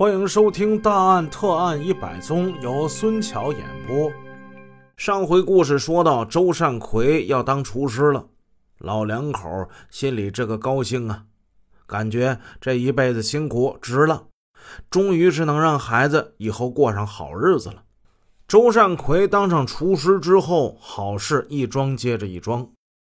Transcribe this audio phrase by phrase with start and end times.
[0.00, 4.10] 欢迎收听《大案特案一百宗》，由孙桥演播。
[4.96, 8.26] 上回故事说到，周善奎要当厨师了，
[8.78, 11.24] 老两口心里这个高兴啊，
[11.86, 14.24] 感觉这一辈子辛苦值了，
[14.88, 17.82] 终于是能让孩子以后过上好日子了。
[18.48, 22.66] 周善奎当上厨师之后，好事一桩接着一桩。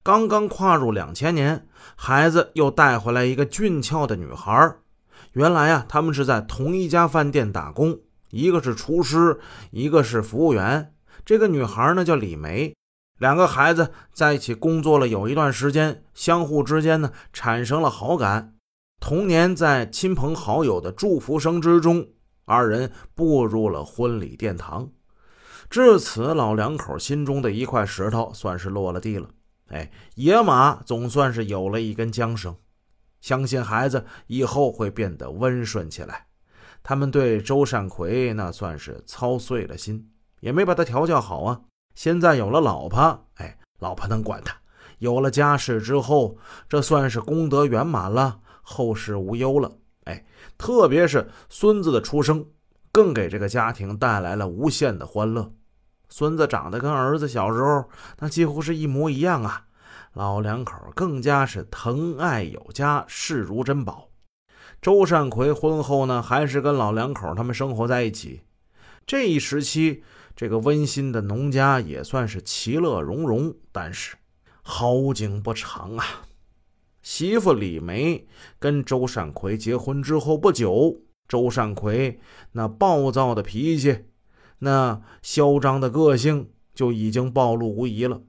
[0.02, 1.64] 刚刚跨入两千年，
[1.94, 4.74] 孩子又带回来一个俊俏的女孩。
[5.32, 7.98] 原来啊，他们是在同一家饭店打工，
[8.30, 9.38] 一个是厨师，
[9.70, 10.94] 一个是服务员。
[11.24, 12.74] 这个女孩呢叫李梅。
[13.18, 18.56] 两个孩子在一起工作了有一段时间，相互之间呢产生了好感。
[19.00, 22.08] 同年，在亲朋好友的祝福声之中，
[22.44, 24.90] 二人步入了婚礼殿堂。
[25.70, 29.28] 至此，老两口心中的一块石头算是落了地了。
[29.68, 32.54] 哎，野马总算是有了一根缰绳，
[33.22, 36.26] 相信孩子以后会变得温顺起来。
[36.82, 41.60] 他们对周善奎那算是操碎了心，也没把他调教好啊。
[41.94, 44.52] 现在有了老婆，哎，老婆能管他；
[44.98, 46.36] 有了家室之后，
[46.68, 49.70] 这算是功德圆满了，后事无忧了。
[50.04, 50.26] 哎，
[50.58, 52.44] 特别是孙子的出生，
[52.90, 55.52] 更给这个家庭带来了无限的欢乐。
[56.08, 59.66] 孙子长得跟儿子小时候那几乎是一模一样啊！
[60.14, 64.10] 老两口更加是疼爱有加，视如珍宝。
[64.80, 68.42] 周善奎婚后呢，还是跟老两口他们生活在一起。
[69.06, 70.02] 这一时期，
[70.36, 73.54] 这个温馨的农家也算是其乐融融。
[73.72, 74.16] 但是
[74.62, 76.04] 好景不长啊！
[77.02, 78.26] 媳妇李梅
[78.58, 82.20] 跟周善奎结婚之后不久，周善奎
[82.52, 84.04] 那暴躁的脾气。
[84.58, 88.20] 那嚣张的个性就已经暴露无遗了。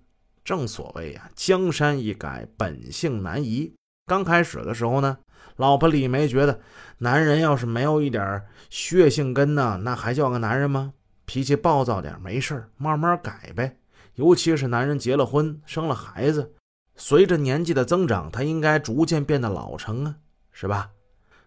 [0.44, 3.74] 正所谓呀，江山易改，本性难移。
[4.06, 5.18] 刚开始的时候呢，
[5.56, 6.60] 老婆李梅觉得，
[6.98, 10.94] 男人要是没有一点血性根呢，那还叫个男人吗？
[11.26, 13.78] 脾气暴躁点没事慢慢改呗。
[14.16, 16.54] 尤其是男人结了婚，生了孩子，
[16.96, 20.16] 随着年纪的增长，他应该逐渐变得老成啊，
[20.52, 20.92] 是吧？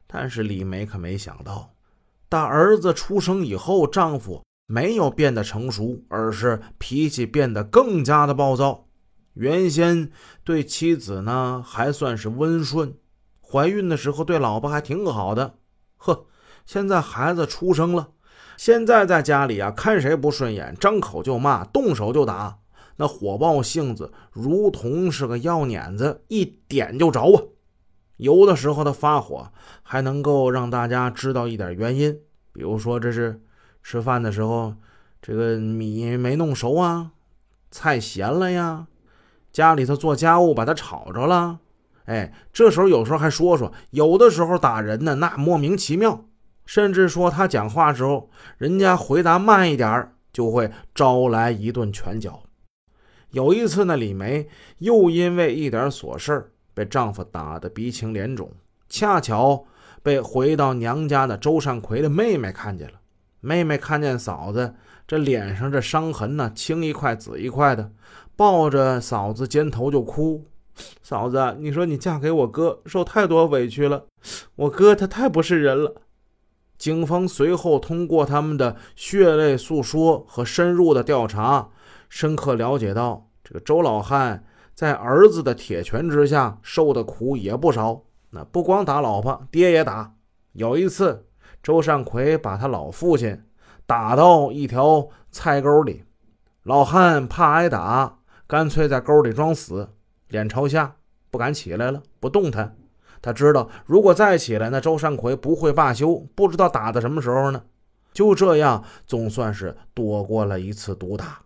[0.07, 1.75] 但是李梅可没想到，
[2.29, 4.43] 大儿子出生以后，丈夫。
[4.69, 8.86] 没有变得成熟，而是脾气变得更加的暴躁。
[9.37, 10.11] 原先
[10.43, 12.95] 对妻子呢还算是温顺，
[13.41, 15.55] 怀孕的时候对老婆还挺好的。
[15.97, 16.27] 呵，
[16.67, 18.09] 现在孩子出生了，
[18.57, 22.59] 现在在家里啊看谁不顺眼，张口就骂，动手就打，
[22.97, 27.43] 那火爆性子如同是个药碾子，一点就着啊。
[28.17, 32.19] 有的时候他发火还能够让大家知道一点原因，
[32.53, 33.41] 比如说这是。
[33.89, 34.75] 吃饭的时候，
[35.23, 37.13] 这个米没弄熟啊，
[37.71, 38.89] 菜咸了呀，
[39.57, 41.61] 家里头做家务把他吵着了，
[42.05, 46.27] 哎，这时候有时候还说说，有的时候打人呢，那莫名其妙，
[46.67, 48.29] 甚至说他讲话时候，
[48.59, 52.43] 人家回答慢一点就会招来一顿拳脚。
[53.31, 54.47] 有一次呢，李梅
[54.81, 58.51] 又因为一点琐事被丈夫打得鼻青脸肿，
[58.91, 59.65] 恰巧
[60.03, 63.01] 被回到娘家的周善奎的妹妹看见了。
[63.41, 64.75] 妹妹看见嫂子
[65.07, 67.93] 这脸上这伤痕呢，青一块紫一块的，
[68.35, 70.45] 抱着嫂子肩头就哭。
[71.03, 74.05] 嫂子，你说你嫁给我哥，受太多委屈了，
[74.57, 75.95] 我哥他太不是人了。
[76.77, 81.71] 警方随后通过他们的血泪诉说和深入的调查，
[82.09, 88.03] 深刻了解到这个周老汉在儿子的铁拳之下受的苦也不少。
[88.31, 90.15] 那不光打老婆，爹也打。
[90.53, 91.26] 有一次。
[91.67, 93.43] 周善奎把他老父亲
[93.87, 96.05] 打到一条菜沟里，
[96.63, 99.91] 老汉怕挨打，干脆在沟里装死，
[100.29, 100.95] 脸朝下，
[101.29, 102.77] 不敢起来了，不动弹。
[103.21, 107.65] 他知道，如果再起来，那周善奎不会罢休，不知道打到什么时候呢。
[108.13, 111.41] 就这样，总算是躲过了一次毒打。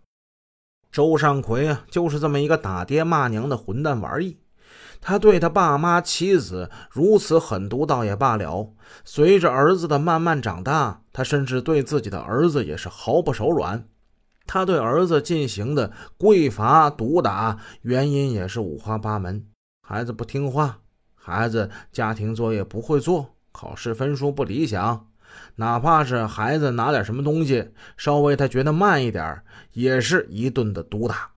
[0.93, 4.37] 周善奎啊，就是这么一个打爹骂娘的混蛋玩意。
[5.01, 8.73] 他对他爸妈、妻子如此狠毒，倒也罢了。
[9.05, 13.87] 随着儿子的慢慢长大，他甚至对自己的儿子也是毫不手软。
[14.47, 19.47] 他对儿子进行的跪罚、毒打，原因也是五花八门。
[19.81, 20.79] 孩子不听话，
[21.15, 25.07] 孩子家庭作业不会做，考试分数不理想，
[25.57, 29.41] 哪怕是孩子拿点什么东西，稍微他觉得慢一点，
[29.73, 31.31] 也是一顿的毒打。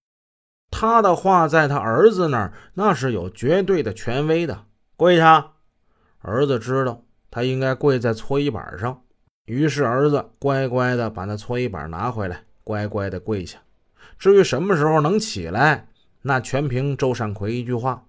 [0.76, 4.66] 他的话在他儿子那儿那是有绝对的权威的，
[4.98, 5.52] 跪下。
[6.18, 9.04] 儿子知道他应该跪在搓衣板上，
[9.46, 13.60] 于是儿子乖乖的把那搓衣板拿回来，乖乖的跪下。
[14.18, 15.90] 至于什么时候能起来，
[16.24, 18.06] 那全凭周善奎一句话。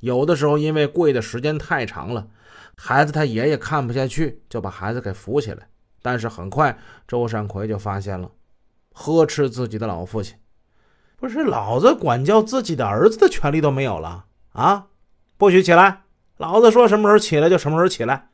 [0.00, 2.28] 有的时候因为跪的时间太长了，
[2.76, 5.66] 孩子他爷爷看不下去，就把孩子给扶起来。
[6.02, 6.76] 但是很快，
[7.08, 8.30] 周善奎就发现了，
[8.92, 10.36] 呵斥自己的老父亲
[11.22, 14.88] ：“不是老子管教自己的儿子的权利都没有了啊！
[15.36, 16.02] 不许起来！
[16.36, 18.30] 老子说什么时候起来就什么时候起来！”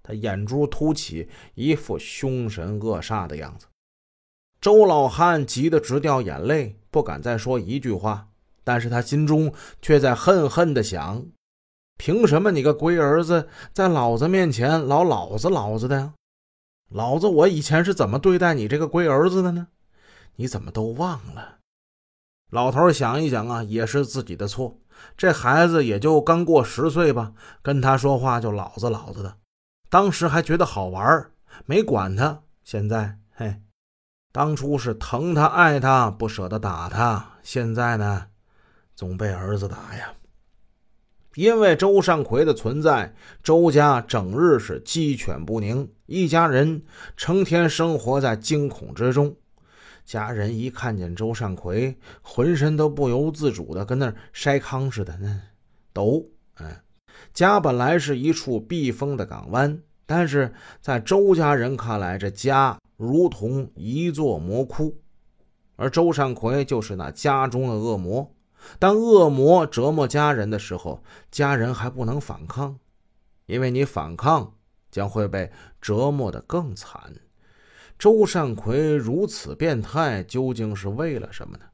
[0.00, 3.66] 他眼珠凸起，一副凶神恶煞的样子。
[4.60, 8.28] 周老汉急得直掉眼泪，不敢再说一句话，
[8.62, 9.52] 但是他心中
[9.82, 11.26] 却在恨恨地想：
[11.98, 16.14] 凭什么你个龟儿子在老子面前老老子老子的呀？
[16.90, 19.66] 老子我以前是怎么对待你这个龟儿子的呢？
[20.36, 21.58] 你怎么都忘了？
[22.54, 24.78] 老头想一想啊，也是自己的错。
[25.16, 29.38] 这孩子也就刚过十岁吧，跟他说话就老子老子的，
[29.90, 31.32] 当时还觉得好玩，
[31.66, 32.42] 没管他。
[32.62, 33.60] 现在，嘿，
[34.30, 38.26] 当初是疼他爱他，不舍得打他，现在呢，
[38.94, 40.14] 总被儿子打呀。
[41.34, 46.84] 因为周善奎的存在，周家整日是鸡犬不宁，一家人
[47.16, 49.34] 成天生活在惊恐之中。
[50.04, 55.40] 家人一看见周善奎，浑身都不由自主的跟那筛糠似的，那
[55.92, 56.26] 抖。
[56.54, 56.82] 哎，
[57.32, 65.00] 家本来是一处避风的港湾，但是在周家人看来，这家如同一座魔窟，
[65.76, 68.30] 而周善奎就是那家中的恶魔。
[68.78, 72.78] 当恶魔折磨家人的时候，家人还不能反抗，
[73.46, 74.54] 因为你反抗
[74.90, 75.50] 将会被
[75.80, 77.12] 折磨得更惨。
[77.98, 81.64] 周善奎如此变态，究竟是为了什么呢？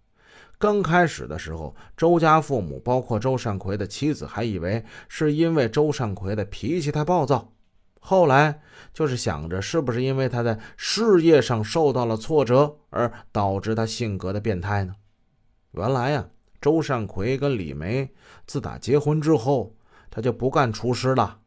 [0.59, 7.53] 刚开始的时候，周家父母，包括周善奎的妻子，还以为是因为周善奎的脾气太暴躁。
[7.99, 8.61] 后来
[8.93, 14.95] 就是想着，是不是因为他在事业上受到了挫折，而导致他性格的变态呢？
[15.73, 16.29] 原来呀。
[16.61, 18.13] 周善奎跟李梅
[18.47, 19.75] 自打结婚之后，
[20.11, 21.39] 他就不干厨师了，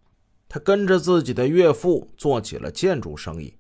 [0.49, 3.55] 他跟着自己的岳父做起了建筑生意。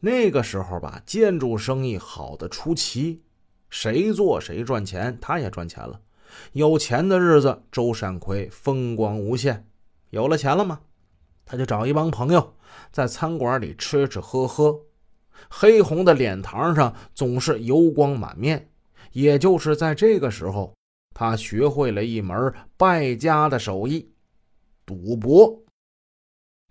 [0.00, 3.22] 那个时候吧，建筑生意好的出奇，
[3.68, 6.00] 谁做谁赚钱，他也赚钱了。
[6.52, 9.68] 有钱的日子，周善奎风光无限。
[10.10, 10.80] 有了钱了吗？
[11.44, 12.54] 他就找一帮朋友
[12.90, 14.80] 在餐馆里吃吃喝喝，
[15.48, 18.70] 黑红的脸膛上总是油光满面。
[19.12, 20.72] 也就是在这个时候。
[21.12, 24.10] 他学会了一门败家的手艺——
[24.86, 25.62] 赌博。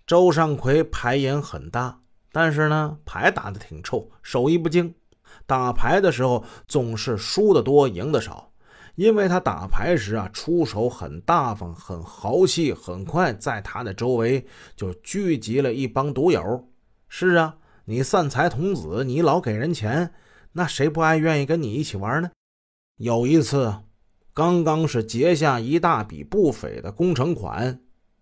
[0.06, 2.00] 周善奎牌瘾很大，
[2.32, 4.94] 但是呢，牌打得挺臭，手艺不精。
[5.46, 8.52] 打牌的时候总是输得多，赢得少。
[8.96, 14.46] 因为他打牌时啊，出手很大方，很豪气，很快在他的周围
[14.76, 16.68] 就聚集了一帮赌友。
[17.08, 20.12] 是啊，你散财童子，你老给人钱，
[20.52, 22.30] 那谁不爱愿意跟你一起玩呢？
[22.96, 23.74] 有一次。
[24.32, 27.80] 刚刚是结下一大笔不菲的工程款，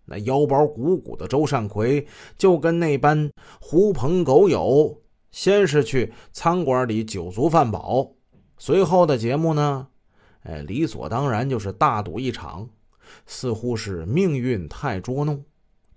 [0.09, 2.05] 那腰包鼓鼓的周善奎
[2.37, 4.99] 就跟那班狐朋狗友，
[5.31, 8.09] 先是去餐馆里酒足饭饱，
[8.57, 9.87] 随后的节目呢，
[10.41, 12.67] 哎，理所当然就是大赌一场。
[13.25, 15.43] 似乎是命运太捉弄，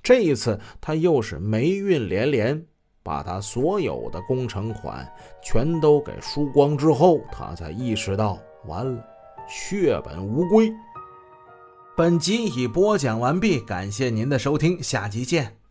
[0.03, 2.67] 这一次他又是霉运连连，
[3.03, 5.07] 把他所有的工程款
[5.43, 9.05] 全都给输光之后，他才意识到完了。
[9.47, 10.73] 血本无归。
[11.95, 15.62] 本集已播讲完毕，感谢您的收听，下集见。